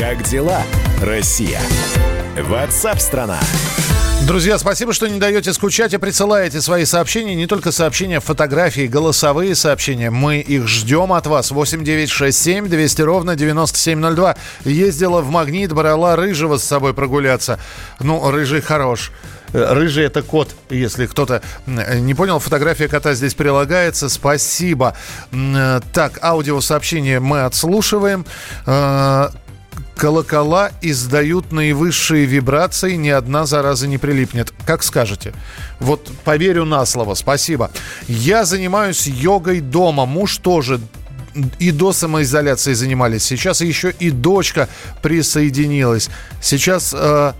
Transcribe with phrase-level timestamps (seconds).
[0.00, 0.62] Как дела,
[1.02, 1.60] Россия?
[2.34, 3.38] Ватсап-страна!
[4.26, 7.34] Друзья, спасибо, что не даете скучать и присылаете свои сообщения.
[7.34, 10.08] Не только сообщения, фотографии, голосовые сообщения.
[10.08, 11.50] Мы их ждем от вас.
[11.50, 14.36] 8967 200 ровно 9702.
[14.64, 17.60] Ездила в Магнит, брала Рыжего с собой прогуляться.
[17.98, 19.12] Ну, Рыжий хорош.
[19.52, 22.38] Рыжий это кот, если кто-то не понял.
[22.38, 24.08] Фотография кота здесь прилагается.
[24.08, 24.96] Спасибо.
[25.92, 28.24] Так, аудиосообщение мы отслушиваем.
[30.00, 34.50] Колокола издают наивысшие вибрации, ни одна зараза не прилипнет.
[34.64, 35.34] Как скажете?
[35.78, 37.70] Вот поверю на слово, спасибо.
[38.08, 40.80] Я занимаюсь йогой дома, муж тоже
[41.58, 43.24] и до самоизоляции занимались.
[43.24, 44.70] Сейчас еще и дочка
[45.02, 46.08] присоединилась.
[46.40, 47.34] Сейчас э,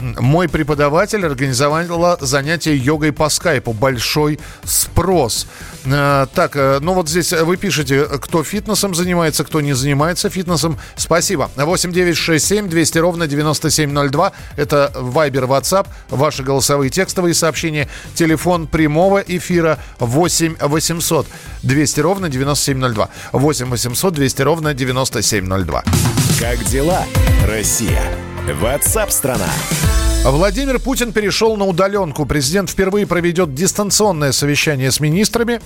[0.00, 3.72] мой преподаватель организовала занятие йогой по скайпу.
[3.72, 5.46] Большой спрос.
[5.84, 10.78] Э, так, э, ну вот здесь вы пишете, кто фитнесом занимается, кто не занимается фитнесом.
[10.96, 11.50] Спасибо.
[11.56, 14.32] 8 9 6 7 200 ровно 9702.
[14.56, 17.88] Это Viber, WhatsApp, ваши голосовые текстовые сообщения.
[18.14, 21.26] Телефон прямого эфира 8 800
[21.62, 23.08] 200 ровно 9702.
[23.32, 25.84] 8 800 200 ровно 9702.
[26.40, 27.04] Как дела,
[27.46, 28.27] Россия?
[28.50, 29.48] WhatsApp-страна!
[30.24, 32.26] Владимир Путин перешел на удаленку.
[32.26, 35.60] Президент впервые проведет дистанционное совещание с министрами.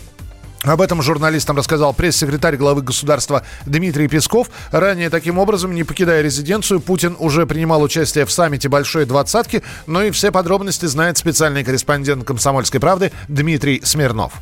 [0.62, 4.48] Об этом журналистам рассказал пресс-секретарь главы государства Дмитрий Песков.
[4.70, 10.02] Ранее, таким образом, не покидая резиденцию, Путин уже принимал участие в саммите «Большой двадцатки», но
[10.02, 14.34] и все подробности знает специальный корреспондент «Комсомольской правды» Дмитрий Смирнов.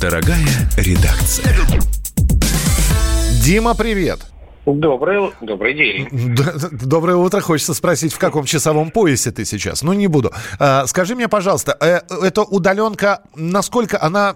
[0.00, 1.54] Дорогая редакция.
[3.42, 4.20] Дима, привет.
[4.66, 6.08] Добрый, добрый день.
[6.86, 7.40] Доброе утро.
[7.40, 9.82] Хочется спросить, в каком часовом поясе ты сейчас?
[9.82, 10.30] Ну, не буду.
[10.58, 14.34] А, скажи мне, пожалуйста, э, эта удаленка, насколько она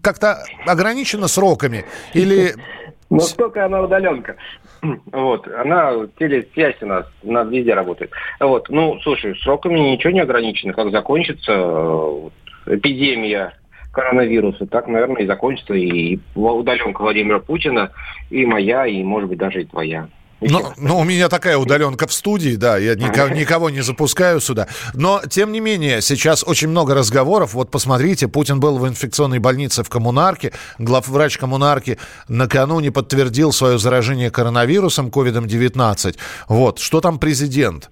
[0.00, 1.84] как-то ограничена сроками?
[2.14, 2.54] Или...
[3.10, 4.36] Насколько она удаленка?
[5.12, 8.10] Вот, она, телесвязь у нас, у нас везде работает.
[8.38, 10.74] Вот, ну, слушай, сроками ничего не ограничено.
[10.74, 12.28] Как закончится э,
[12.66, 13.54] эпидемия
[13.94, 14.66] коронавируса.
[14.66, 17.92] Так, наверное, и закончится и удаленка Владимира Путина,
[18.30, 20.08] и моя, и, может быть, даже и твоя.
[20.40, 24.68] Ну, ну, у меня такая удаленка в студии, да, я никого, никого не запускаю сюда.
[24.92, 27.54] Но, тем не менее, сейчас очень много разговоров.
[27.54, 30.52] Вот посмотрите, Путин был в инфекционной больнице в Коммунарке.
[30.78, 36.16] Главврач Коммунарки накануне подтвердил свое заражение коронавирусом, ковидом-19.
[36.48, 37.90] Вот, что там президент?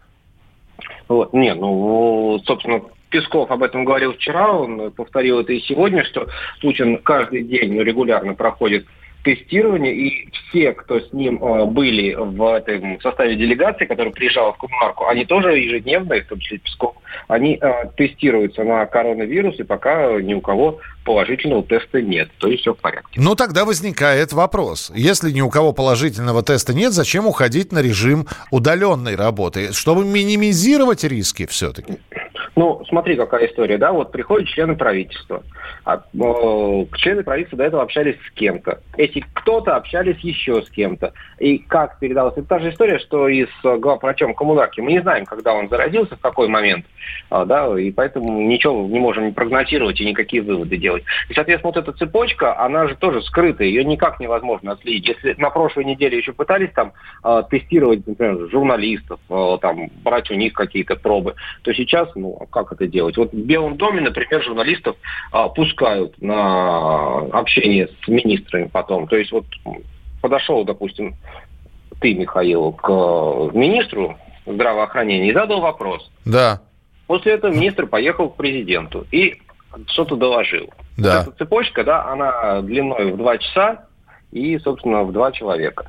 [1.09, 2.83] Вот, не, ну, собственно,
[3.13, 6.29] Песков об этом говорил вчера, он повторил это и сегодня, что
[6.63, 8.87] Путин каждый день регулярно проходит
[9.23, 14.59] тестирование, и все, кто с ним э, были в этом составе делегации, которая приезжала в
[14.59, 16.97] Коммунарку, они тоже ежедневно, в том числе Песков,
[17.29, 22.31] они э, тестируются на коронавирус, и пока ни у кого положительного теста нет.
[22.39, 23.21] То есть все в порядке.
[23.21, 24.91] Ну, тогда возникает вопрос.
[24.95, 29.73] Если ни у кого положительного теста нет, зачем уходить на режим удаленной работы?
[29.73, 31.99] Чтобы минимизировать риски все-таки?
[32.55, 35.43] Ну, смотри, какая история, да, вот приходят члены правительства.
[35.85, 38.81] А, э, члены правительства до этого общались с кем-то.
[38.97, 41.15] Эти кто-то общались еще с кем-то.
[41.39, 42.35] И как передалось?
[42.37, 44.81] Это та же история, что и с главврачом коммунарки.
[44.81, 46.85] Мы не знаем, когда он заразился, в какой момент,
[47.31, 51.05] э, да, и поэтому ничего не можем прогнозировать и никакие выводы делать.
[51.31, 55.09] И, соответственно, вот эта цепочка, она же тоже скрытая, ее никак невозможно отследить.
[55.09, 56.93] Если на прошлой неделе еще пытались там
[57.25, 62.73] э, тестировать, например, журналистов, э, там, брать у них какие-то пробы, то сейчас, ну, как
[62.73, 63.17] это делать?
[63.17, 64.97] Вот в Белом доме, например, журналистов
[65.31, 69.07] а, пускают на общение с министрами потом.
[69.09, 69.45] То есть вот
[70.21, 71.17] подошел, допустим,
[72.01, 72.89] ты, Михаил, к
[73.55, 74.17] министру
[74.47, 76.11] здравоохранения и задал вопрос.
[76.25, 76.61] Да.
[77.07, 79.41] После этого министр поехал к президенту и
[79.87, 80.71] что-то доложил.
[80.97, 81.19] Да.
[81.19, 83.87] Вот эта цепочка, да, она длиной в два часа
[84.31, 85.87] и, собственно, в два человека.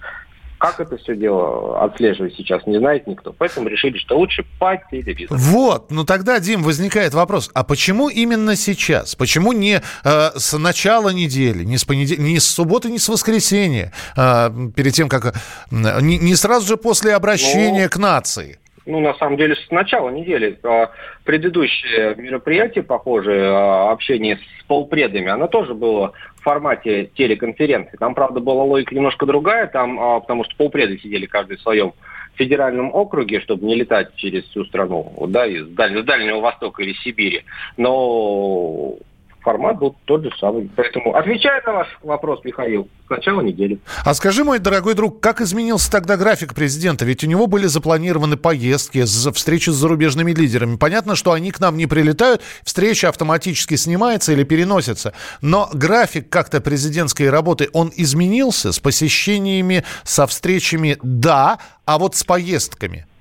[0.64, 3.34] Как это все дело отслеживать сейчас, не знает никто.
[3.38, 5.38] Поэтому решили, что лучше по телевизору.
[5.38, 9.14] Вот, ну тогда, Дим, возникает вопрос, а почему именно сейчас?
[9.14, 12.18] Почему не э, с начала недели, не с, понедел...
[12.24, 15.36] не с субботы, не с воскресенья, э, перед тем, как...
[15.36, 18.58] Э, не, не сразу же после обращения ну, к нации?
[18.86, 20.60] ну, на самом деле, с начала недели.
[20.64, 20.92] А,
[21.24, 26.14] предыдущее мероприятие, похожее, а, общение с полпредами, оно тоже было
[26.44, 27.98] формате телеконференции.
[27.98, 31.94] Там, правда, была логика немножко другая, там, а, потому что полпреды сидели каждый в своем
[32.36, 35.98] федеральном округе, чтобы не летать через всю страну, да, из, Даль...
[35.98, 37.44] из Дальнего Востока или Сибири.
[37.78, 38.96] Но
[39.44, 40.70] формат был тот же самый.
[40.76, 43.80] Поэтому отвечая на ваш вопрос, Михаил, с начала недели.
[44.04, 47.06] А скажи, мой дорогой друг, как изменился тогда график президента?
[47.06, 50.78] Ведь у него были запланированы поездки, встречи с зарубежными лидерами.
[50.78, 55.14] Понятно, что они к нам не прилетают, встреча автоматически снимается или переносится.
[55.42, 62.24] Но график как-то президентской работы, он изменился с посещениями, со встречами, да, а вот с
[62.24, 63.06] поездками–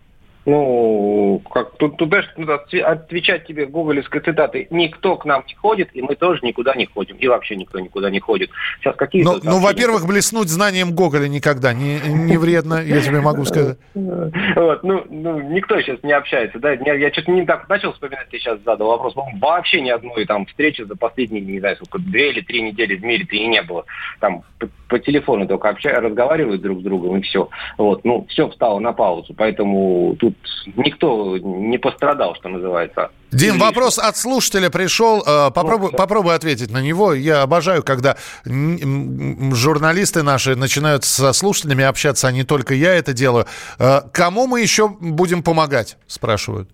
[0.45, 2.29] ну, как тут, тут даже
[2.85, 7.17] отвечать тебе гоголевской цитатой, никто к нам не ходит, и мы тоже никуда не ходим.
[7.17, 8.51] И вообще никто никуда не ходит.
[8.81, 13.45] Сейчас какие Ну, ну во-первых, блеснуть знанием Гоголя никогда не, не вредно, я тебе могу
[13.45, 13.79] сказать.
[13.95, 18.29] Вот, ну, ну, никто сейчас не общается, да, я, я что-то не так начал вспоминать,
[18.29, 22.31] ты сейчас задал вопрос, вообще ни одной там встречи за последние, не знаю, сколько, две
[22.31, 23.85] или три недели в мире-то и не было.
[24.21, 27.49] Там по, по телефону только общаются, разговаривают друг с другом, и все.
[27.79, 30.32] Вот, ну, все встало на паузу, поэтому тут
[30.77, 33.11] никто не пострадал, что называется.
[33.31, 35.23] Дим, вопрос от слушателя пришел.
[35.27, 37.15] Э, попробуй, ну, попробуй ответить на него.
[37.15, 43.47] Я обожаю, когда журналисты наши начинают со слушателями общаться, а не только я это делаю.
[43.79, 46.69] Э, кому мы еще будем помогать, спрашивают.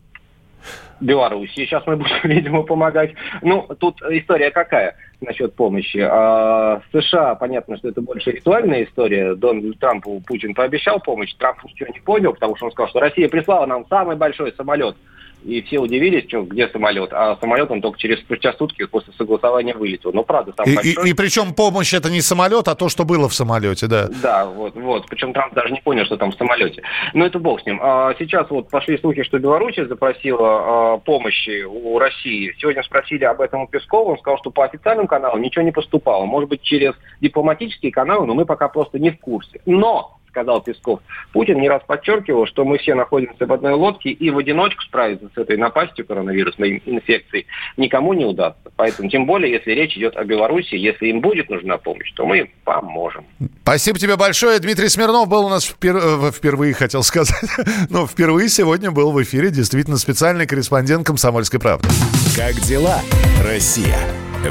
[1.01, 1.53] Беларуси.
[1.55, 3.15] Сейчас мы будем, видимо, помогать.
[3.43, 5.99] Ну, тут история какая насчет помощи.
[5.99, 9.35] А, США, понятно, что это больше ритуальная история.
[9.35, 13.29] Дональду Трампу Путин пообещал помощь, Трамп ничего не понял, потому что он сказал, что Россия
[13.29, 14.97] прислала нам самый большой самолет–
[15.45, 19.75] и все удивились, что, где самолет, а самолет он только через спустя сутки после согласования
[19.75, 20.13] вылетел.
[20.13, 21.07] Но правда, там и, большой...
[21.07, 24.09] и, и причем помощь это не самолет, а то, что было в самолете, да.
[24.23, 25.07] Да, вот, вот.
[25.09, 26.83] Причем Трамп даже не понял, что там в самолете.
[27.15, 27.81] Но это бог с ним.
[27.83, 32.55] А сейчас вот пошли слухи, что Беларусь запросила а, помощи у России.
[32.59, 36.25] Сегодня спросили об этом у Пескова, он сказал, что по официальным каналам ничего не поступало.
[36.25, 39.61] Может быть, через дипломатические каналы, но мы пока просто не в курсе.
[39.67, 41.01] Но сказал Песков.
[41.33, 45.29] Путин не раз подчеркивал, что мы все находимся в одной лодке, и в одиночку справиться
[45.35, 47.47] с этой напастью коронавирусной инфекцией
[47.77, 48.71] никому не удастся.
[48.77, 52.39] Поэтому, тем более, если речь идет о Беларуси, если им будет нужна помощь, то мы
[52.39, 53.25] им поможем.
[53.63, 54.59] Спасибо тебе большое.
[54.59, 55.97] Дмитрий Смирнов был у нас впер...
[55.97, 57.37] Э, впервые, хотел сказать,
[57.91, 61.89] но впервые сегодня был в эфире действительно специальный корреспондент «Комсомольской правды».
[62.37, 63.01] Как дела,
[63.45, 63.99] Россия?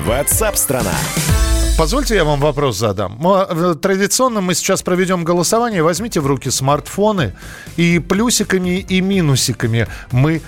[0.06, 0.94] Ватсап-страна!
[1.77, 3.19] Позвольте я вам вопрос задам.
[3.24, 5.83] Э, традиционно мы сейчас проведем голосование.
[5.83, 7.35] Возьмите в руки смартфоны
[7.75, 10.41] и плюсиками и минусиками мы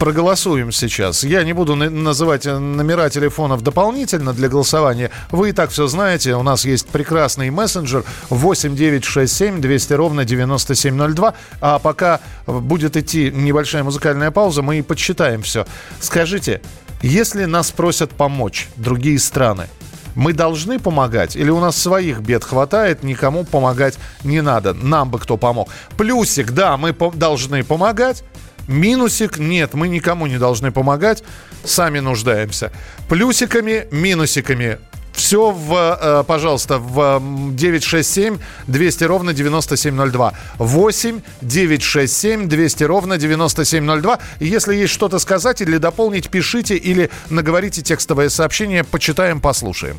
[0.00, 1.22] проголосуем сейчас.
[1.22, 5.12] Я не буду называть номера телефонов дополнительно для голосования.
[5.30, 6.34] Вы и так все знаете.
[6.34, 11.34] У нас есть прекрасный мессенджер 8967 200 ровно 9702.
[11.60, 15.64] А пока будет идти небольшая музыкальная пауза, мы и подсчитаем все.
[16.00, 16.60] Скажите,
[17.02, 19.68] если нас просят помочь другие страны,
[20.14, 21.36] мы должны помогать?
[21.36, 24.74] Или у нас своих бед хватает, никому помогать не надо?
[24.74, 25.68] Нам бы кто помог?
[25.96, 28.24] Плюсик, да, мы по- должны помогать.
[28.68, 31.24] Минусик, нет, мы никому не должны помогать,
[31.64, 32.70] сами нуждаемся.
[33.08, 34.78] Плюсиками, минусиками
[35.12, 37.20] все, в, э, пожалуйста, в
[37.52, 40.32] 967 200 ровно 9702.
[40.58, 44.18] 8 967 200 ровно 9702.
[44.38, 48.84] И если есть что-то сказать или дополнить, пишите или наговорите текстовое сообщение.
[48.84, 49.96] Почитаем, послушаем.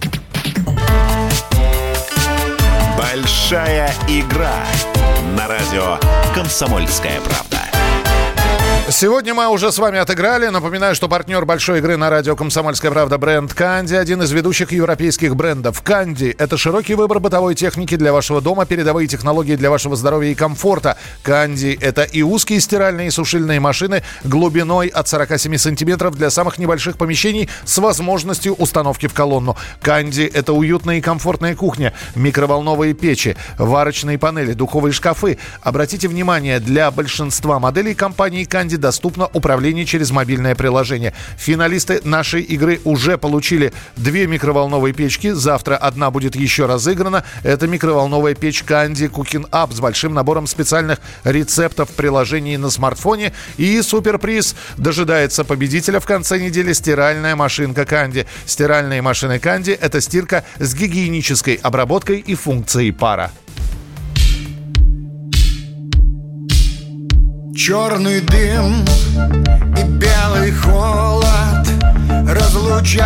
[2.98, 4.66] Большая игра
[5.36, 5.98] на радио
[6.34, 7.61] «Комсомольская правда».
[8.92, 10.48] Сегодня мы уже с вами отыграли.
[10.48, 15.34] Напоминаю, что партнер большой игры на радио «Комсомольская правда» бренд «Канди»– один из ведущих европейских
[15.34, 15.82] брендов.
[15.82, 20.36] «Канди»– это широкий выбор бытовой техники для вашего дома, передовые технологии для вашего здоровья и
[20.36, 20.98] комфорта.
[21.24, 26.98] «Канди»– это и узкие стиральные и сушильные машины глубиной от 47 сантиметров для самых небольших
[26.98, 29.56] помещений с возможностью установки в колонну.
[29.82, 35.38] «Канди»– это уютная и комфортная кухня, микроволновые печи, варочные панели, духовые шкафы.
[35.62, 41.14] Обратите внимание, для большинства моделей компании «Канди» доступно управление через мобильное приложение.
[41.38, 45.32] Финалисты нашей игры уже получили две микроволновые печки.
[45.32, 47.24] Завтра одна будет еще разыграна.
[47.44, 53.32] Это микроволновая печь Candy Cooking Up с большим набором специальных рецептов в приложении на смартфоне.
[53.58, 58.26] И суперприз дожидается победителя в конце недели стиральная машинка Candy.
[58.46, 63.32] Стиральные машины Candy– это стирка с гигиенической обработкой и функцией пара.
[67.64, 68.84] Черный дым
[69.78, 71.68] и белый холод
[72.28, 73.04] Разлучают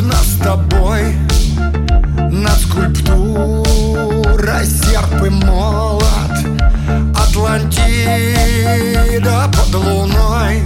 [0.00, 1.16] нас с тобой.
[2.28, 6.02] Над скульптурой серп и молот
[7.16, 7.78] Атлантида
[9.52, 10.64] под луной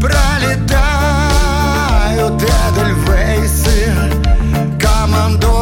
[0.00, 0.72] Пролетают
[2.42, 3.94] Эдельвейсы
[4.80, 5.61] Командора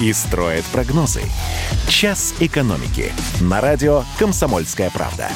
[0.00, 1.22] и строят прогнозы.
[1.88, 5.28] «Час экономики» на радио «Комсомольская правда».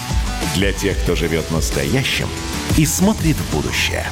[0.55, 2.29] Для тех, кто живет настоящим
[2.77, 4.07] и смотрит в будущее.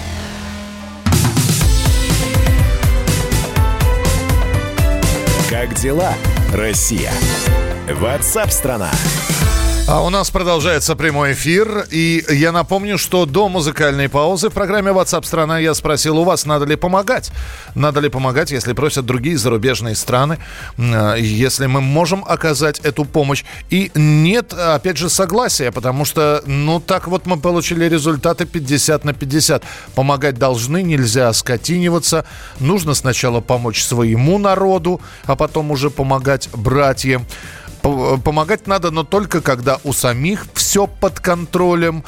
[5.49, 6.15] Как дела,
[6.53, 7.13] Россия?
[7.89, 8.91] Ватсап-страна!
[9.93, 11.85] А у нас продолжается прямой эфир.
[11.91, 16.47] И я напомню, что до музыкальной паузы в программе WhatsApp страна я спросил у вас,
[16.47, 17.33] надо ли помогать.
[17.75, 20.39] Надо ли помогать, если просят другие зарубежные страны,
[20.79, 23.43] э, если мы можем оказать эту помощь.
[23.71, 29.13] И нет, опять же, согласия, потому что, ну, так вот мы получили результаты 50 на
[29.13, 29.65] 50.
[29.97, 32.25] Помогать должны, нельзя скотиниваться.
[32.61, 37.27] Нужно сначала помочь своему народу, а потом уже помогать братьям.
[37.83, 42.05] Помогать надо, но только когда у самих все под контролем,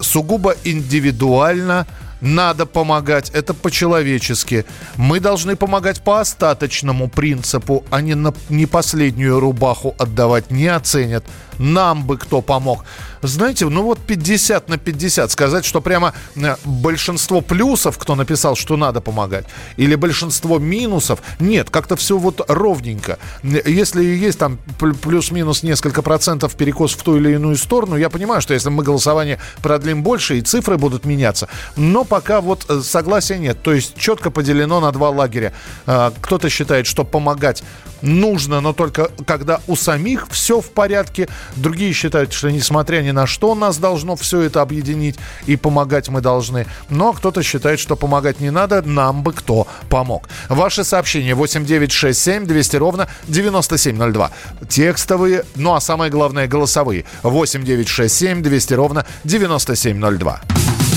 [0.00, 1.86] сугубо индивидуально–
[2.20, 4.64] надо помогать, это по-человечески.
[4.96, 11.24] Мы должны помогать по остаточному принципу, а не на не последнюю рубаху отдавать, не оценят.
[11.58, 12.84] Нам бы кто помог.
[13.22, 15.30] Знаете, ну вот 50 на 50.
[15.30, 19.46] Сказать, что прямо э, большинство плюсов, кто написал, что надо помогать,
[19.76, 23.18] или большинство минусов, нет, как-то все вот ровненько.
[23.42, 24.58] Если есть там
[25.02, 29.38] плюс-минус несколько процентов перекос в ту или иную сторону, я понимаю, что если мы голосование
[29.62, 31.48] продлим больше, и цифры будут меняться.
[31.76, 33.62] Но пока вот э, согласия нет.
[33.62, 35.52] То есть четко поделено на два лагеря.
[35.86, 37.62] А, кто-то считает, что помогать
[38.02, 41.28] нужно, но только когда у самих все в порядке.
[41.54, 46.20] Другие считают, что несмотря ни на что нас должно все это объединить и помогать мы
[46.20, 46.66] должны.
[46.88, 50.28] Но кто-то считает, что помогать не надо, нам бы кто помог.
[50.48, 54.30] Ваши сообщения 8967 200 ровно 9702.
[54.68, 60.40] Текстовые, ну а самое главное голосовые 8967 200 ровно 9702.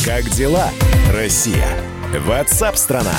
[0.06, 0.70] Как дела,
[1.14, 1.68] Россия?
[2.26, 3.16] Ватсап-страна!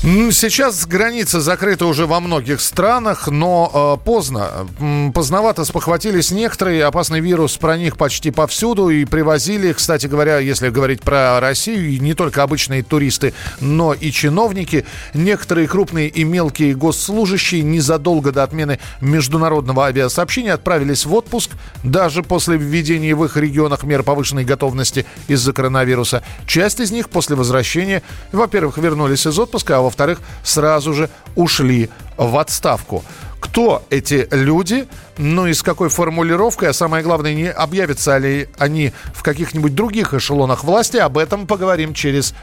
[0.00, 4.68] Сейчас граница закрыта уже во многих странах, но э, поздно.
[5.12, 6.84] Поздновато спохватились некоторые.
[6.84, 12.44] Опасный вирус проник почти повсюду и привозили, кстати говоря, если говорить про Россию, не только
[12.44, 14.86] обычные туристы, но и чиновники.
[15.14, 21.50] Некоторые крупные и мелкие госслужащие незадолго до отмены международного авиасообщения отправились в отпуск,
[21.82, 26.22] даже после введения в их регионах мер повышенной готовности из-за коронавируса.
[26.46, 32.36] Часть из них после возвращения, во-первых, вернулись из отпуска, а во-вторых, сразу же ушли в
[32.38, 33.04] отставку.
[33.40, 38.92] Кто эти люди, ну и с какой формулировкой, а самое главное, не объявятся ли они
[39.14, 42.34] в каких-нибудь других эшелонах власти, об этом поговорим через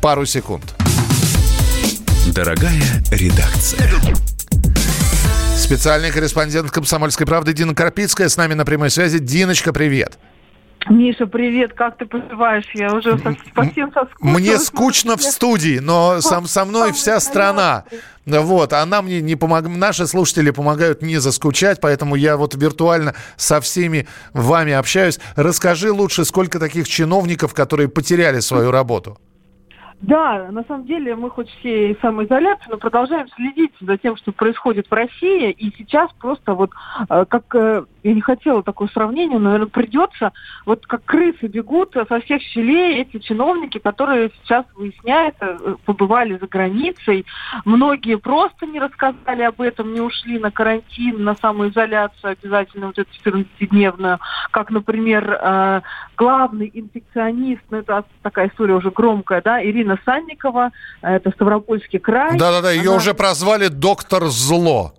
[0.00, 0.74] пару секунд.
[2.28, 3.90] Дорогая редакция.
[5.56, 9.18] Специальный корреспондент «Комсомольской правды» Дина Карпицкая с нами на прямой связи.
[9.18, 10.18] Диночка, привет.
[10.88, 12.64] Миша, привет, как ты поживаешь?
[12.74, 14.08] Я уже совсем соскучилась.
[14.20, 17.84] Мне скучно в студии, но сам со мной вся страна.
[18.24, 23.60] Вот, она мне не помогает, наши слушатели помогают не заскучать, поэтому я вот виртуально со
[23.60, 25.18] всеми вами общаюсь.
[25.36, 29.18] Расскажи лучше, сколько таких чиновников, которые потеряли свою работу?
[30.02, 34.32] Да, на самом деле мы хоть все и самоизоляции, но продолжаем следить за тем, что
[34.32, 35.50] происходит в России.
[35.50, 36.70] И сейчас просто вот
[37.08, 40.32] э, как э, я не хотела такое сравнение, но, наверное, придется,
[40.64, 46.46] вот как крысы бегут со всех щелей эти чиновники, которые сейчас выясняют, э, побывали за
[46.46, 47.26] границей.
[47.66, 53.10] Многие просто не рассказали об этом, не ушли на карантин, на самоизоляцию обязательно вот эту
[53.22, 54.18] 14-дневную,
[54.50, 55.82] как, например,
[56.16, 60.70] главный инфекционист, ну, это такая история уже громкая, да, Ирина Ирина Санникова,
[61.02, 62.36] это Ставропольский край.
[62.36, 62.96] Да-да-да, ее Она...
[62.96, 64.92] уже прозвали доктор зло.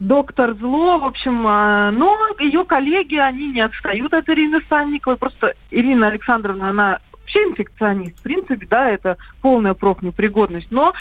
[0.00, 5.16] Доктор зло, в общем, а, но ее коллеги, они не отстают от Ирины Санниковой.
[5.16, 10.68] Просто Ирина Александровна, она вообще инфекционист, в принципе, да, это полная профнепригодность.
[10.70, 10.92] Но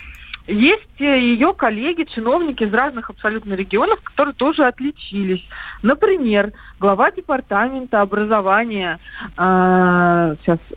[0.47, 5.45] есть ее коллеги, чиновники из разных абсолютно регионов, которые тоже отличились.
[5.83, 8.97] Например, глава департамента образования
[9.37, 10.75] э, сейчас э,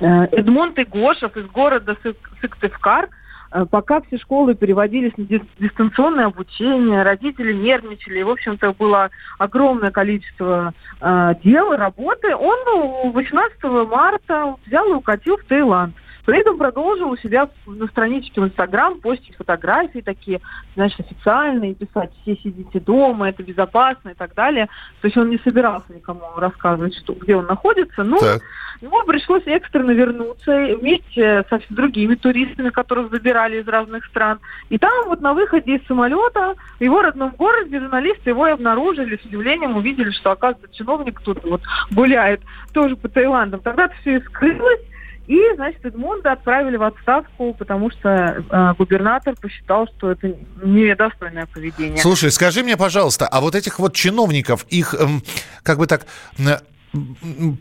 [0.00, 1.96] Эдмонд Игошев из города
[2.40, 3.08] Сыктывкар–
[3.52, 5.24] Э, пока все школы переводились на
[5.58, 13.56] дистанционное обучение, родители нервничали, и, в общем-то, было огромное количество э, дел, работы, он 18
[13.62, 15.94] ну, марта взял и укатил в Таиланд.
[16.26, 20.40] При этом продолжил у себя на страничке в Инстаграм постить фотографии такие,
[20.74, 24.66] знаешь, официальные, писать «все сидите дома, это безопасно» и так далее.
[25.00, 28.02] То есть он не собирался никому рассказывать, что, где он находится.
[28.02, 28.42] Но так.
[28.80, 34.40] ему пришлось экстренно вернуться вместе со другими туристами, которых забирали из разных стран.
[34.68, 39.16] И там вот на выходе из самолета в его родном городе журналисты его и обнаружили,
[39.16, 42.40] с удивлением увидели, что, оказывается, чиновник тут вот гуляет
[42.72, 43.60] тоже по Таиландам.
[43.60, 44.80] Тогда все и скрылось.
[45.26, 51.98] И, значит, Эдмунда отправили в отставку, потому что э, губернатор посчитал, что это недостойное поведение.
[51.98, 55.22] Слушай, скажи мне, пожалуйста, а вот этих вот чиновников, их, эм,
[55.64, 56.06] как бы так,
[56.38, 56.58] э,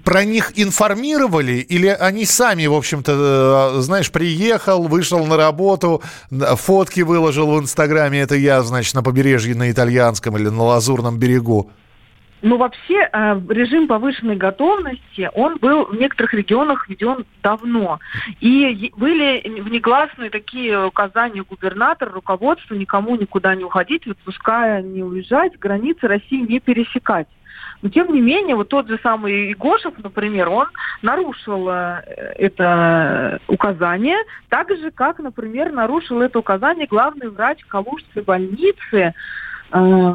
[0.04, 7.02] про них информировали или они сами, в общем-то, э, знаешь, приехал, вышел на работу, фотки
[7.02, 11.72] выложил в Инстаграме, это я, значит, на побережье на итальянском или на Лазурном берегу?
[12.42, 18.00] Ну, вообще, э, режим повышенной готовности, он был в некоторых регионах введен давно.
[18.40, 26.08] И были внегласные такие указания губернатора, руководства никому никуда не уходить, выпуская, не уезжать, границы
[26.08, 27.28] России не пересекать.
[27.82, 30.68] Но тем не менее, вот тот же самый Игошев, например, он
[31.02, 32.02] нарушил э,
[32.38, 34.18] это указание,
[34.50, 39.14] так же, как, например, нарушил это указание главный врач Калужской больницы,
[39.72, 40.14] э,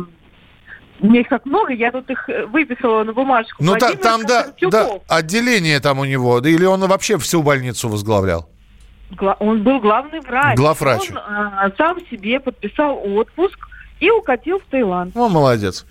[1.01, 3.63] у меня их так много, я тут их э, выписала на бумажку.
[3.63, 8.49] Ну, та, там, да, да, отделение там у него, или он вообще всю больницу возглавлял?
[9.41, 10.57] Он был главный врач.
[10.57, 11.11] Главврач.
[11.11, 13.59] Он а, сам себе подписал отпуск
[13.99, 15.17] и укатил в Таиланд.
[15.17, 15.85] Он молодец.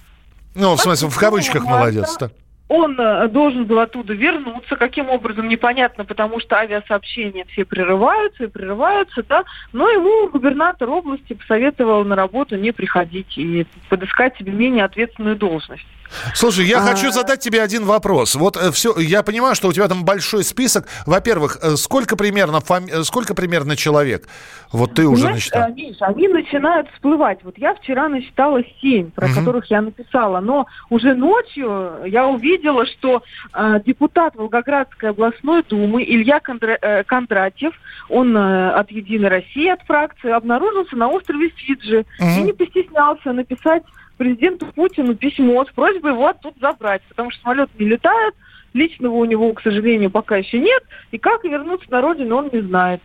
[0.55, 2.31] Ну, в смысле, в кавычках молодец-то
[2.69, 4.75] он э, должен был оттуда вернуться.
[4.75, 9.43] Каким образом, непонятно, потому что авиасообщения все прерываются и прерываются, да.
[9.73, 15.85] Но ему губернатор области посоветовал на работу не приходить и подыскать себе менее ответственную должность.
[16.33, 16.81] Слушай, я а...
[16.81, 18.35] хочу задать тебе один вопрос.
[18.35, 20.87] Вот э, все, я понимаю, что у тебя там большой список.
[21.05, 23.03] Во-первых, э, сколько примерно фами...
[23.03, 24.27] Сколько примерно человек?
[24.71, 25.71] Вот ты уже насчитал.
[25.73, 27.39] Миш, они начинают всплывать.
[27.43, 29.35] Вот я вчера насчитала семь, про угу.
[29.35, 36.39] которых я написала, но уже ночью я увидела, что э, депутат Волгоградской областной думы Илья
[36.39, 36.77] Кондра...
[36.81, 37.73] э, Кондратьев,
[38.09, 42.29] он э, от Единой России, от фракции, обнаружился на острове Фиджи угу.
[42.39, 43.83] и не постеснялся написать
[44.17, 48.35] президенту Путину письмо с просьбой его оттуда забрать, потому что самолет не летает,
[48.73, 52.61] личного у него, к сожалению, пока еще нет, и как вернуться на родину он не
[52.61, 53.01] знает.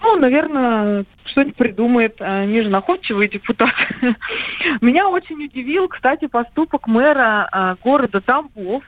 [0.00, 3.74] Ну, наверное, что-нибудь придумает э, неженаходчивый депутат.
[4.80, 8.84] Меня очень удивил, кстати, поступок мэра э, города Тамбов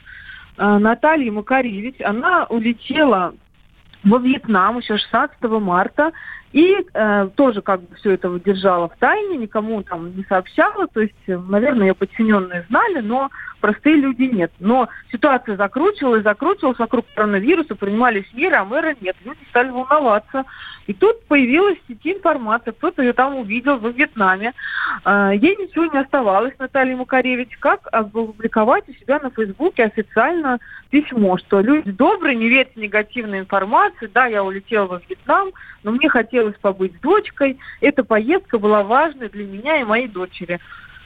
[0.57, 2.01] э, Натальи Макаревич.
[2.03, 3.35] Она улетела
[4.05, 6.13] во Вьетнам еще 16 марта
[6.53, 10.87] и э, тоже как бы все это держала в тайне, никому там не сообщала.
[10.89, 14.53] То есть, наверное, ее подчиненные знали, но простые люди нет.
[14.59, 19.17] Но ситуация закручивалась, закручивалась вокруг коронавируса, принимались меры, а мэра нет.
[19.25, 20.45] Люди стали волноваться.
[20.87, 24.55] И тут появилась в сети информация, кто-то ее там увидел во Вьетнаме.
[25.05, 30.59] Э, ей ничего не оставалось, Наталья Макаревич, как опубликовать у себя на Фейсбуке официально
[30.91, 35.51] письмо, что люди добрые, не верьте негативной информации, да, я улетела во Вьетнам,
[35.85, 37.59] но мне хотелось побыть с дочкой.
[37.81, 40.59] Эта поездка была важной для меня и моей дочери.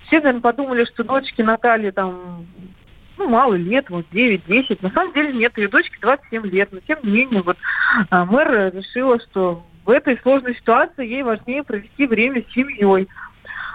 [0.07, 2.47] Все, наверное, подумали, что дочке Натальи там
[3.17, 4.79] ну, мало лет, вот 9-10.
[4.83, 6.69] На самом деле нет, ее дочке 27 лет.
[6.73, 7.57] Но тем не менее, вот
[8.11, 13.09] а, мэр решила, что в этой сложной ситуации ей важнее провести время с семьей.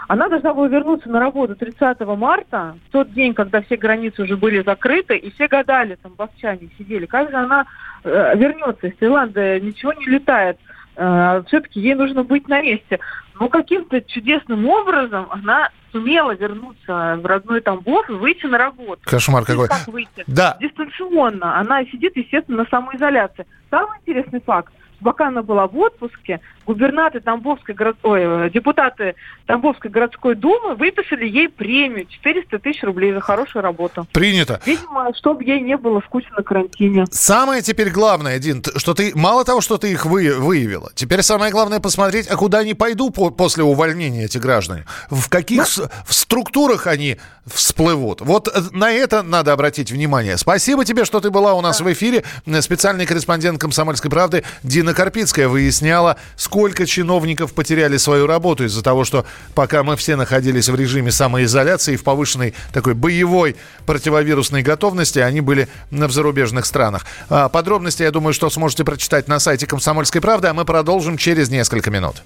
[0.07, 4.37] Она должна была вернуться на работу 30 марта, в тот день, когда все границы уже
[4.37, 7.67] были закрыты, и все гадали, там, бовчане сидели, как же она
[8.03, 10.57] э, вернется из Таиланда, ничего не летает.
[10.95, 12.99] Э, все-таки ей нужно быть на месте.
[13.39, 19.01] Но каким-то чудесным образом она сумела вернуться в родной Тамбов и выйти на работу.
[19.05, 19.67] Кошмар какой.
[19.67, 20.23] Как выйти?
[20.27, 20.57] Да.
[20.59, 21.57] Дистанционно.
[21.57, 23.45] Она сидит, естественно, на самоизоляции.
[23.69, 27.97] Самый интересный факт пока она была в отпуске, губернаторы Тамбовской город...
[28.03, 34.05] Ой, депутаты Тамбовской городской думы выписали ей премию 400 тысяч рублей за хорошую работу.
[34.13, 34.61] Принято.
[34.65, 37.05] Видимо, чтобы ей не было скучно на карантине.
[37.11, 41.51] Самое теперь главное, Дин, что ты мало того, что ты их вы, выявила, теперь самое
[41.51, 45.89] главное посмотреть, а куда они пойдут по, после увольнения эти граждане, в каких да?
[46.05, 48.21] в структурах они всплывут.
[48.21, 50.37] Вот э, на это надо обратить внимание.
[50.37, 51.85] Спасибо тебе, что ты была у нас да.
[51.85, 52.23] в эфире.
[52.61, 59.03] Специальный корреспондент «Комсомольской правды» Дина Ирина Карпицкая выясняла, сколько чиновников потеряли свою работу из-за того,
[59.03, 59.23] что
[59.53, 65.67] пока мы все находились в режиме самоизоляции, в повышенной такой боевой противовирусной готовности, они были
[65.91, 67.05] в зарубежных странах.
[67.29, 71.49] А, подробности, я думаю, что сможете прочитать на сайте «Комсомольской правды», а мы продолжим через
[71.49, 72.23] несколько минут.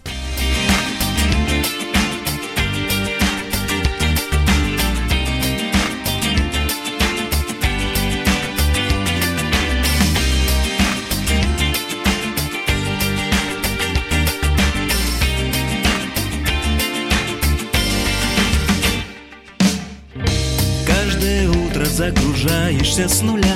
[21.93, 23.55] Загружаешься с нуля.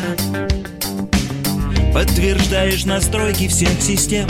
[1.91, 4.27] Подтверждаешь настройки всех систем.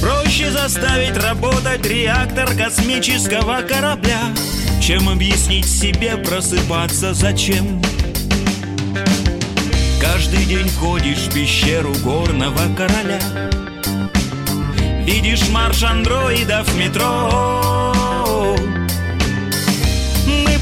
[0.00, 4.20] Проще заставить работать реактор космического корабля
[4.80, 7.82] Чем объяснить себе просыпаться зачем.
[10.00, 13.20] Каждый день ходишь в пещеру горного короля.
[15.04, 17.48] Видишь марш андроидов в метро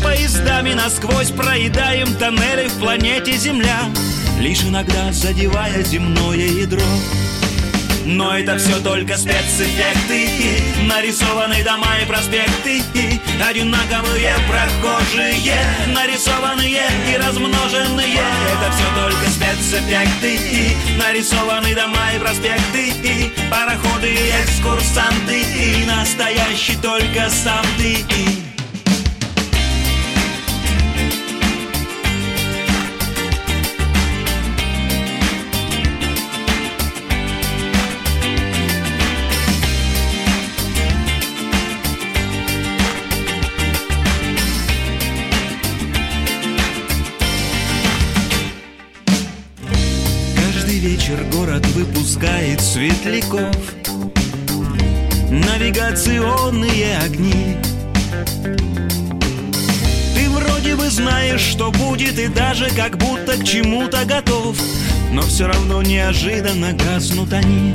[0.07, 3.91] поездами насквозь проедаем тоннели в планете Земля.
[4.39, 6.87] Лишь иногда задевая земное ядро.
[8.05, 10.63] Но это все только спецэффекты.
[10.85, 12.83] Нарисованы дома и проспекты.
[13.49, 15.59] Одинаковые прохожие.
[15.93, 18.21] Нарисованные и размноженные.
[18.53, 20.39] Это все только спецэффекты.
[20.99, 23.33] Нарисованы дома и проспекты.
[23.51, 25.45] Пароходы и экскурсанты.
[25.85, 28.46] Настоящий только сам ты
[53.07, 53.57] светляков
[55.31, 57.57] Навигационные огни.
[60.15, 64.57] Ты вроде бы знаешь, что будет И даже как будто к чему-то готов.
[65.13, 67.73] Но все равно неожиданно гаснут они.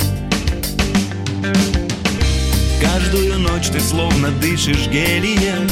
[2.80, 5.68] Каждую ночь ты словно дышишь гелием.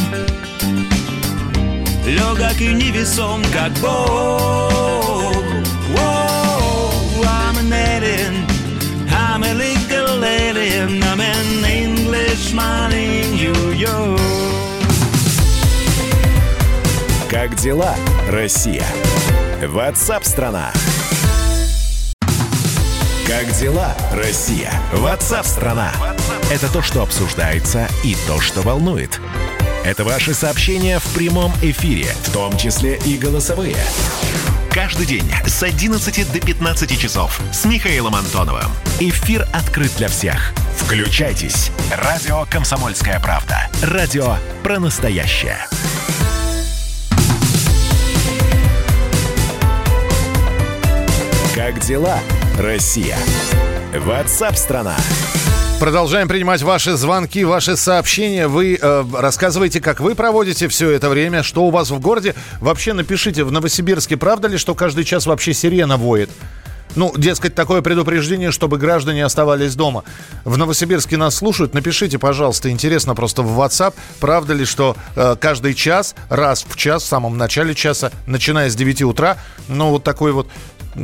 [2.07, 4.80] Легок и невесом, как Бог
[10.61, 11.03] alien.
[11.03, 14.21] I'm an Englishman in New York.
[17.31, 17.95] Как дела,
[18.29, 18.85] Россия?
[19.63, 20.73] Ватсап-страна!
[23.27, 24.73] Как дела, Россия?
[24.93, 25.93] Ватсап-страна!
[26.51, 29.21] Это то, что обсуждается и то, что волнует.
[29.85, 33.77] Это ваши сообщения в прямом эфире, в том числе и голосовые.
[34.73, 38.71] Каждый день с 11 до 15 часов с Михаилом Антоновым.
[39.01, 40.53] Эфир открыт для всех.
[40.77, 41.73] Включайтесь.
[41.91, 43.69] Радио «Комсомольская правда».
[43.83, 45.59] Радио про настоящее.
[51.57, 52.21] Как дела,
[52.57, 53.19] Россия?
[53.93, 54.97] Ватсап-страна!
[55.81, 58.49] Продолжаем принимать ваши звонки, ваши сообщения.
[58.49, 62.35] Вы э, рассказываете, как вы проводите все это время, что у вас в городе.
[62.61, 66.29] Вообще напишите, в Новосибирске правда ли, что каждый час вообще сирена воет?
[66.97, 70.05] Ну, дескать, такое предупреждение, чтобы граждане оставались дома.
[70.45, 71.73] В Новосибирске нас слушают.
[71.73, 77.05] Напишите, пожалуйста, интересно просто в WhatsApp, правда ли, что э, каждый час, раз в час,
[77.05, 80.47] в самом начале часа, начиная с 9 утра, ну, вот такой вот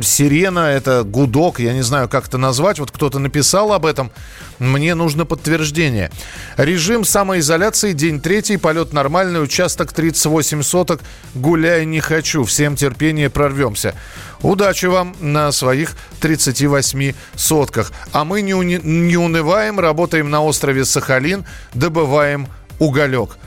[0.01, 2.79] сирена, это гудок, я не знаю, как это назвать.
[2.79, 4.11] Вот кто-то написал об этом.
[4.59, 6.11] Мне нужно подтверждение.
[6.57, 11.01] Режим самоизоляции, день третий, полет нормальный, участок 38 соток,
[11.35, 13.93] гуляй не хочу, всем терпение, прорвемся.
[14.41, 17.91] Удачи вам на своих 38 сотках.
[18.11, 22.47] А мы не, уни- не унываем, работаем на острове Сахалин, добываем
[22.79, 23.37] уголек.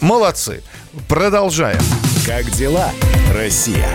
[0.00, 0.62] Молодцы.
[1.08, 1.80] Продолжаем.
[2.26, 2.90] Как дела,
[3.34, 3.88] Россия?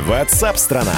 [0.00, 0.96] Ватсап-страна!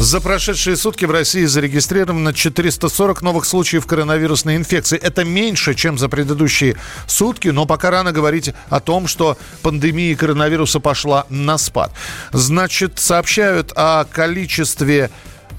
[0.00, 4.98] За прошедшие сутки в России зарегистрировано 440 новых случаев коронавирусной инфекции.
[4.98, 10.80] Это меньше, чем за предыдущие сутки, но пока рано говорить о том, что пандемия коронавируса
[10.80, 11.92] пошла на спад.
[12.32, 15.10] Значит, сообщают о количестве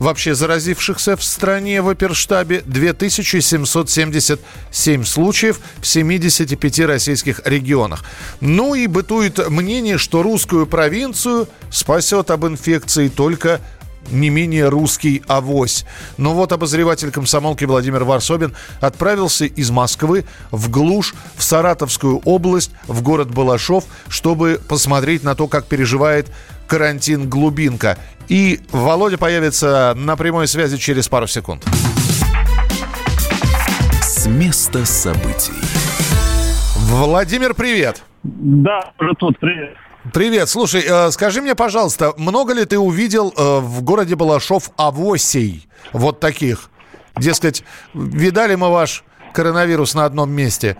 [0.01, 8.03] вообще заразившихся в стране в оперштабе 2777 случаев в 75 российских регионах.
[8.39, 13.61] Ну и бытует мнение, что русскую провинцию спасет об инфекции только
[14.09, 15.85] не менее русский авось.
[16.17, 23.03] Но вот обозреватель комсомолки Владимир Варсобин отправился из Москвы в глушь, в Саратовскую область, в
[23.03, 26.31] город Балашов, чтобы посмотреть на то, как переживает
[26.71, 27.97] карантин глубинка.
[28.29, 31.65] И Володя появится на прямой связи через пару секунд.
[34.01, 35.51] С места событий.
[36.77, 38.03] Владимир, привет.
[38.23, 39.75] Да, уже тут, привет.
[40.13, 40.47] Привет.
[40.47, 46.21] Слушай, э, скажи мне, пожалуйста, много ли ты увидел э, в городе Балашов авосей вот
[46.21, 46.69] таких?
[47.17, 49.03] Дескать, видали мы ваш
[49.33, 50.77] коронавирус на одном месте?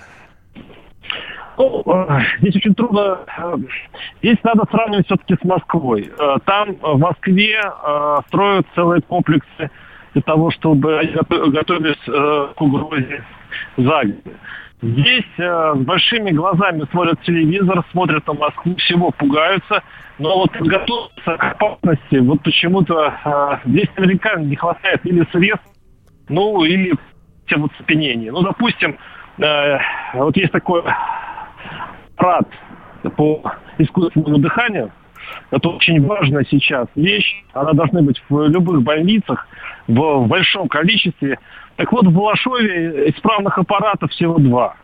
[1.62, 3.19] Ну, э, здесь очень трудно.
[3.38, 3.56] э,
[4.24, 6.12] Здесь надо сравнивать все-таки с Москвой.
[6.17, 7.62] Э, Там, в Москве,
[8.28, 9.69] строят целые комплексы
[10.13, 13.24] для того, чтобы готовились к угрозе
[13.78, 14.36] загибели.
[14.82, 19.84] Здесь э, с большими глазами смотрят телевизор, смотрят на Москву, всего пугаются.
[20.17, 25.67] Но вот подготовиться к опасности, вот почему-то э, здесь наверняка не хватает или средств,
[26.30, 26.95] ну, или
[27.47, 28.32] тем вот цепенения.
[28.32, 28.97] Ну, допустим,
[29.38, 29.78] э,
[30.15, 30.82] вот есть такой
[32.22, 32.48] аппарат
[33.18, 33.42] по
[33.80, 34.92] искусственному дыханию.
[35.50, 37.44] Это очень важная сейчас вещь.
[37.54, 39.48] Она должна быть в любых больницах
[39.88, 41.40] в, большом количестве.
[41.78, 44.76] Так вот, в Балашове исправных аппаратов всего два.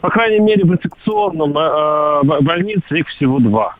[0.00, 3.76] По крайней мере, в инфекционном э, больнице их всего два.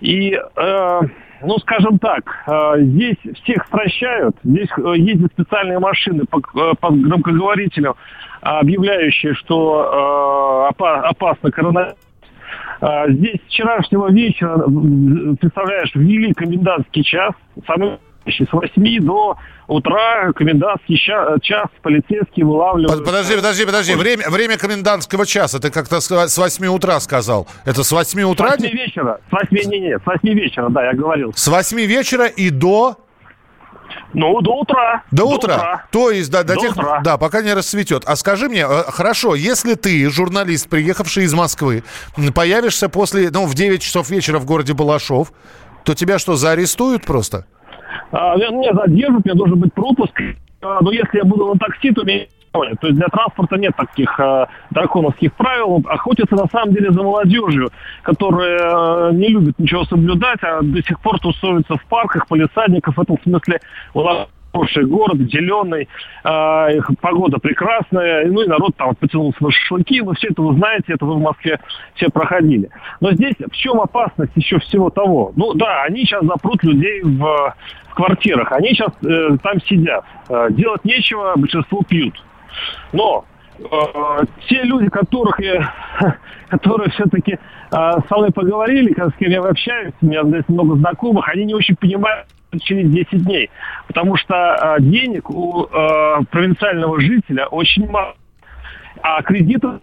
[0.00, 1.00] И, э,
[1.42, 4.36] ну, скажем так, э, здесь всех стращают.
[4.44, 7.96] Здесь э, ездят специальные машины по, э, по громкоговорителю,
[8.42, 11.96] объявляющие, что э, опа- опасно коронавирус.
[12.80, 14.56] А, Здесь с вчерашнего вечера,
[15.36, 17.32] представляешь, ввели комендантский час,
[17.66, 22.98] самый с 8 до утра комендантский час полицейские вылавливают.
[22.98, 23.94] Под- Подожди, подожди, подожди.
[23.94, 25.60] Время, время комендантского часа.
[25.60, 27.46] Ты как-то с с 8 утра сказал.
[27.66, 28.50] Это с 8 С утра?
[28.56, 31.32] 8 вечера, с 8, не, не, с 8 вечера, да, я говорил.
[31.34, 32.96] С 8 вечера и до...
[34.14, 35.02] Ну, до утра.
[35.10, 35.86] До, утра.
[35.90, 37.00] То есть до, до До тех, утра.
[37.04, 38.04] да, пока не расцветет.
[38.06, 41.82] А скажи мне, э, хорошо, если ты, журналист, приехавший из Москвы,
[42.34, 45.32] появишься после, ну, в 9 часов вечера в городе Балашов,
[45.84, 47.44] то тебя что, заарестуют просто?
[48.12, 50.12] А, меня- задержат, у меня должен быть пропуск.
[50.62, 52.24] А, но если я буду на такси, то меня.
[52.54, 55.82] То есть для транспорта нет таких э, драконовских правил.
[55.88, 57.70] Охотятся на самом деле за молодежью,
[58.02, 62.96] которая э, не любит ничего соблюдать, а до сих пор тусуются в парках, полисадниках.
[62.96, 63.60] В этом смысле
[63.92, 65.88] у нас хороший город, зеленый,
[66.22, 70.92] э, погода прекрасная, ну и народ там потянулся на шашлыки, вы все это вы знаете,
[70.92, 71.58] это вы в Москве
[71.96, 72.70] все проходили.
[73.00, 75.32] Но здесь в чем опасность еще всего того?
[75.34, 77.18] Ну да, они сейчас запрут людей в,
[77.88, 82.14] в квартирах, они сейчас э, там сидят, Э, делать нечего, большинство пьют.
[82.92, 83.24] Но
[83.58, 83.64] э,
[84.48, 85.72] те люди, которых я,
[86.48, 87.38] которые все-таки э,
[87.70, 91.76] со мной поговорили, с кем я общаюсь, у меня здесь много знакомых, они не очень
[91.76, 92.26] понимают
[92.60, 93.50] через 10 дней.
[93.86, 98.14] Потому что э, денег у э, провинциального жителя очень мало.
[99.02, 99.80] А кредитов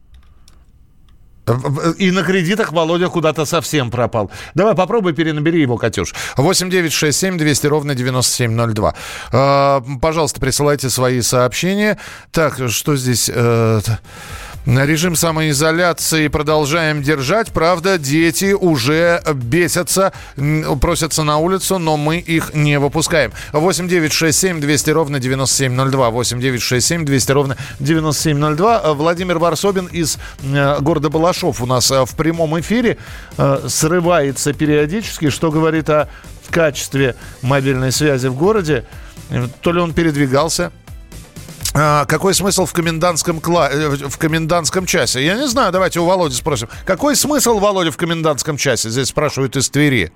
[1.98, 4.32] И на кредитах Володя куда-то совсем пропал.
[4.54, 6.14] Давай попробуй перенабери его, Катюш.
[6.38, 8.96] 8 9 6 7 200 ровно 9702.
[9.32, 11.98] Э, пожалуйста, присылайте свои сообщения.
[12.32, 13.30] Так, что здесь?
[13.34, 13.82] Э,
[14.66, 17.52] режим самоизоляции продолжаем держать.
[17.52, 20.14] Правда, дети уже бесятся,
[20.80, 23.32] просятся на улицу, но мы их не выпускаем.
[23.54, 26.10] 8 9 6 7 200 ровно 9702.
[26.10, 28.82] 8 9 6 7 200 ровно 9702.
[28.84, 32.98] Э, Владимир Варсобин из э, города Балашов у нас э, в прямом эфире
[33.68, 36.10] срывается периодически, что говорит о
[36.50, 38.86] качестве мобильной связи в городе.
[39.62, 40.72] То ли он передвигался,
[41.74, 43.70] какой смысл в комендантском, кла...
[43.70, 45.26] э, в комендантском часе?
[45.26, 46.68] Я не знаю, давайте у Володи спросим.
[46.86, 48.90] Какой смысл, Володя, в комендантском часе?
[48.90, 50.12] Здесь спрашивают из Твери.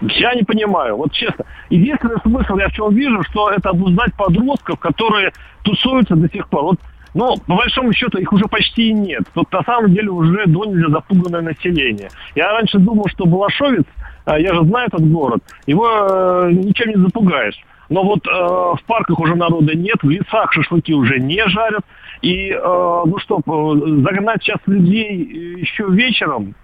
[0.00, 1.44] Я не понимаю, вот честно.
[1.70, 6.62] Единственный смысл я в чем вижу, что это обуздать подростков, которые тусуются до сих пор.
[6.62, 6.80] Вот,
[7.14, 9.22] ну, по большому счету, их уже почти нет.
[9.34, 12.08] Тут на самом деле уже до нельзя запуганное население.
[12.34, 13.84] Я раньше думал, что Балашовец,
[14.24, 17.58] а, я же знаю этот город, его э, ничем не запугаешь.
[17.92, 21.84] Но вот э, в парках уже народа нет, в лесах шашлыки уже не жарят.
[22.22, 26.54] И, э, ну что, э, загнать сейчас людей э, еще вечером,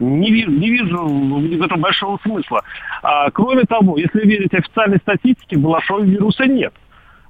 [0.00, 2.62] не вижу, не вижу в этом большого смысла.
[3.04, 6.74] А, кроме того, если верить официальной статистике, в вируса нет.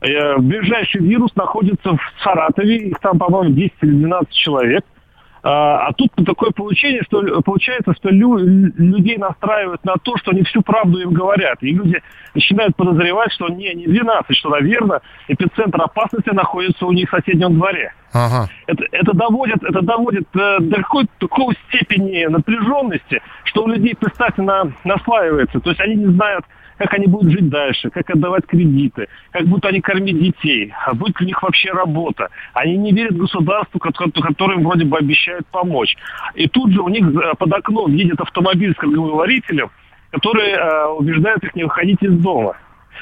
[0.01, 4.85] Э, Ближайший вирус находится в Саратове, их там, по-моему, 10 или 12 человек.
[5.43, 10.43] А а тут такое получение, что получается, что лю- людей настраивают на то, что они
[10.45, 11.59] всю правду им говорят.
[11.63, 12.01] И люди
[12.35, 17.55] начинают подозревать, что не, не 12, что, наверное, эпицентр опасности находится у них в соседнем
[17.55, 17.93] дворе.
[18.13, 18.49] Ага.
[18.67, 24.43] Это, это доводит, это доводит э, до какой-то такой степени напряженности, что у людей, представьте,
[24.43, 25.59] на, наслаивается.
[25.61, 26.45] То есть они не знают,
[26.83, 31.21] как они будут жить дальше, как отдавать кредиты, как будут они кормить детей, а будет
[31.21, 32.29] ли у них вообще работа.
[32.55, 35.97] Они не верят государству, которое им вроде бы обещают помочь.
[36.35, 39.71] И тут же у них э, под окном едет автомобиль с круговыворителем,
[40.11, 42.57] который э, убеждает их не выходить из дома.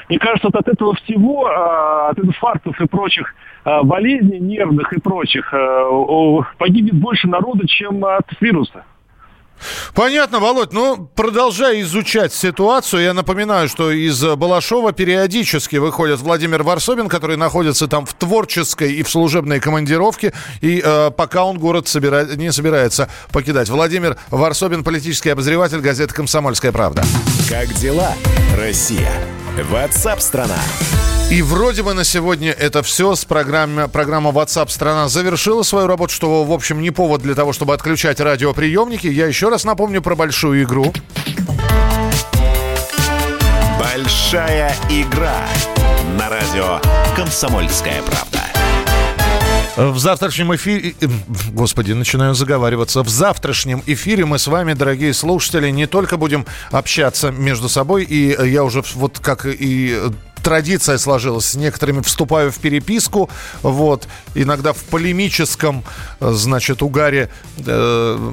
[0.09, 3.33] Мне кажется, вот от этого всего, э, от инфарктов и прочих
[3.65, 5.51] э, болезней нервных и прочих,
[6.59, 8.85] погибнет больше народа, чем от вируса.
[9.93, 10.73] Понятно, Володь.
[10.73, 17.87] Ну, продолжая изучать ситуацию, я напоминаю, что из Балашова периодически выходит Владимир Варсобин, который находится
[17.87, 22.25] там в творческой и в служебной командировке, и э, пока он город собира...
[22.35, 23.69] не собирается покидать.
[23.69, 27.03] Владимир Варсобин, политический обозреватель газеты «Комсомольская правда».
[27.49, 28.13] Как дела,
[28.57, 29.11] Россия?
[29.69, 30.59] Ватсап-страна!
[31.31, 33.15] И вроде бы на сегодня это все.
[33.15, 37.53] С программы, программа WhatsApp страна завершила свою работу, что, в общем, не повод для того,
[37.53, 39.07] чтобы отключать радиоприемники.
[39.07, 40.93] Я еще раз напомню про большую игру.
[43.79, 45.47] Большая игра
[46.19, 46.81] на радио
[47.15, 48.41] «Комсомольская правда».
[49.77, 50.95] В завтрашнем эфире...
[50.99, 51.07] Э,
[51.53, 53.03] господи, начинаю заговариваться.
[53.03, 58.35] В завтрашнем эфире мы с вами, дорогие слушатели, не только будем общаться между собой, и
[58.49, 60.11] я уже вот как и
[60.43, 61.45] традиция сложилась.
[61.45, 63.29] С некоторыми вступаю в переписку,
[63.61, 65.83] вот, иногда в полемическом,
[66.19, 68.31] значит, угаре э,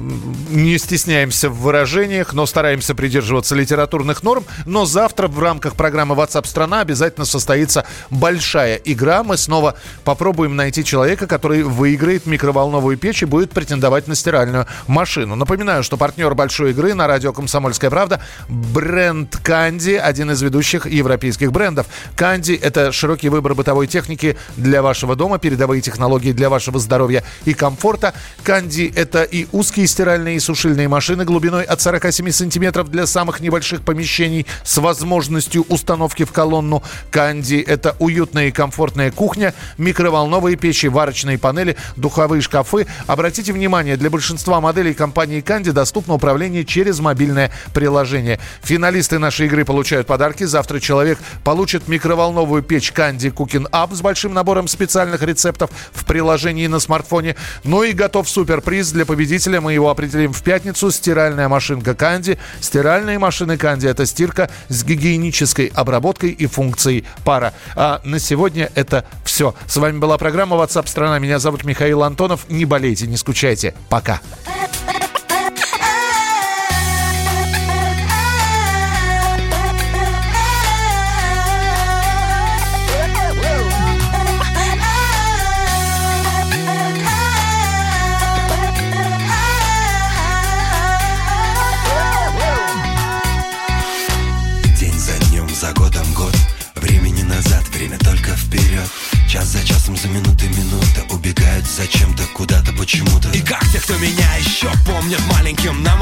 [0.49, 4.45] не стесняемся в выражениях, но стараемся придерживаться литературных норм.
[4.65, 9.23] Но завтра в рамках программы WhatsApp страна обязательно состоится большая игра.
[9.23, 15.35] Мы снова попробуем найти человека, который выиграет микроволновую печь и будет претендовать на стиральную машину.
[15.35, 21.51] Напоминаю, что партнер большой игры на радио «Комсомольская правда» бренд «Канди», один из ведущих европейских
[21.51, 21.87] брендов.
[22.15, 27.53] Канди– это широкий выбор бытовой техники для вашего дома, передовые технологии для вашего здоровья и
[27.53, 28.13] комфорта.
[28.43, 33.81] Канди– это и узкие стиральные и сушильные машины глубиной от 47 сантиметров для самых небольших
[33.81, 36.83] помещений с возможностью установки в колонну.
[37.11, 42.87] Канди– это уютная и комфортная кухня, микроволновые печи, варочные панели, духовые шкафы.
[43.07, 48.39] Обратите внимание, для большинства моделей компании Канди доступно управление через мобильное приложение.
[48.63, 50.43] Финалисты нашей игры получают подарки.
[50.43, 56.67] Завтра человек получит микроволновую печь Candy Cooking Up с большим набором специальных рецептов в приложении
[56.67, 57.35] на смартфоне.
[57.63, 59.59] Ну и готов суперприз для победителя.
[59.59, 60.91] Мы его определим в пятницу.
[60.91, 62.37] Стиральная машинка Candy.
[62.61, 67.53] Стиральные машины Candy– это стирка с гигиенической обработкой и функцией пара.
[67.75, 69.55] А на сегодня это все.
[69.67, 71.19] С вами была программа WhatsApp страна.
[71.19, 72.49] Меня зовут Михаил Антонов.
[72.49, 73.73] Не болейте, не скучайте.
[73.89, 74.21] Пока.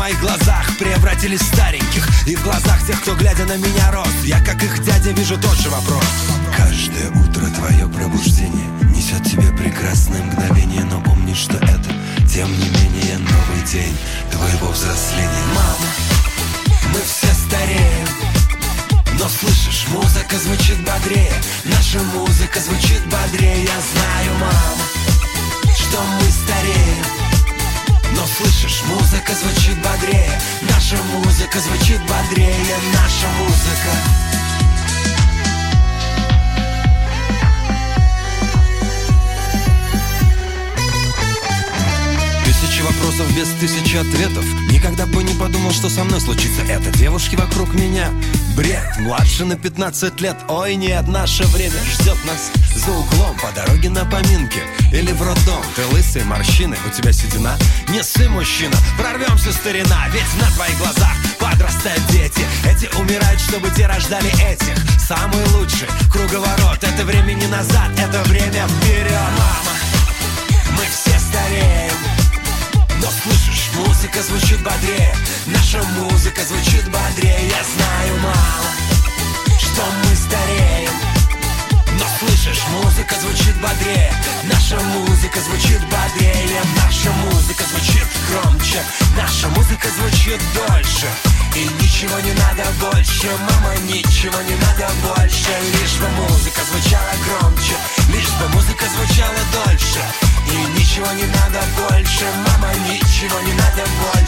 [0.08, 2.08] Моих глазах превратились стареньких.
[2.26, 4.08] И в глазах тех, кто глядя на меня рос.
[4.24, 6.06] Я, как их дядя, вижу тот же вопрос.
[6.56, 11.94] Каждое утро твое пробуждение Несет тебе прекрасное мгновение Но помни, что это,
[12.34, 13.96] тем не менее, новый день
[14.32, 15.44] Твоего взросления.
[15.54, 15.88] Мама,
[16.94, 18.08] мы все стареем
[19.20, 21.34] но слышишь, музыка звучит бодрее.
[21.66, 22.97] Наша музыка звучит
[31.48, 33.92] музыка звучит бодрее Наша музыка.
[42.46, 44.46] Тысячи вопросов без тысячи ответов.
[44.72, 46.92] Никогда бы не подумал, что со мной случится это.
[46.98, 48.10] Девушки вокруг меня.
[48.56, 50.38] Бред, младше на 15 лет.
[50.50, 52.52] Ой, нет, наше время ждет нас.
[52.76, 55.64] За углом по дороге на поминке Или в роддом.
[55.76, 57.58] Ты лысый, морщины, у тебя седина.
[57.90, 60.08] Не сы, мужчина, прорвемся, старина.
[60.10, 61.27] Ведь на твоих глазах
[61.68, 62.46] подрастают дети.
[62.66, 64.76] Эти умирают, чтобы те рождали этих.
[65.00, 66.82] Самый лучший круговорот.
[66.82, 69.74] Это время не назад, это время вперед Мама,
[70.72, 71.98] мы все стареем
[73.00, 75.14] но слышишь, музыка звучит бодрее.
[75.46, 77.48] Наша музыка звучит бодрее.
[77.48, 78.72] Я знаю, мало,
[79.60, 80.94] что мы стареем
[82.00, 84.12] Но слышишь, музыка звучит бодрее.
[84.46, 86.62] Наша музыка звучит бодрее.
[86.76, 88.82] Наша музыка звучит громче.
[89.16, 95.50] Наша музыка звучит дольше И ничего не надо больше Мама, ничего не надо больше.
[95.74, 97.74] Лишь бы музыка звучала громче
[98.10, 100.04] Лишь бы музыка звучала дольше.
[100.52, 103.84] И ничего не надо больше Мама, ничего не надо
[104.14, 104.28] больше